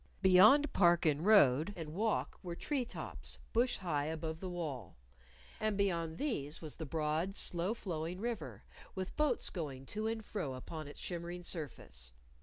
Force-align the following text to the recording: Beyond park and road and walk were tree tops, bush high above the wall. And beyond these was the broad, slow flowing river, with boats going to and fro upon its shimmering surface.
Beyond 0.23 0.73
park 0.73 1.05
and 1.05 1.23
road 1.23 1.75
and 1.77 1.93
walk 1.93 2.39
were 2.41 2.55
tree 2.55 2.85
tops, 2.85 3.37
bush 3.53 3.77
high 3.77 4.05
above 4.05 4.39
the 4.39 4.49
wall. 4.49 4.97
And 5.59 5.77
beyond 5.77 6.17
these 6.17 6.59
was 6.59 6.75
the 6.77 6.87
broad, 6.87 7.35
slow 7.35 7.75
flowing 7.75 8.19
river, 8.19 8.63
with 8.95 9.15
boats 9.15 9.51
going 9.51 9.85
to 9.93 10.07
and 10.07 10.25
fro 10.25 10.55
upon 10.55 10.87
its 10.87 10.99
shimmering 10.99 11.43
surface. 11.43 12.13